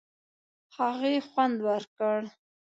[0.75, 2.19] هغې خوند ورکړ.